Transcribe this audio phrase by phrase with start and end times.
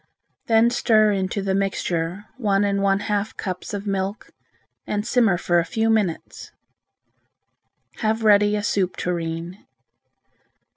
[0.47, 4.31] Then stir into the mixture one and a half cups of milk
[4.87, 6.49] and simmer for a few minutes.
[7.97, 9.63] Have ready a soup tureen.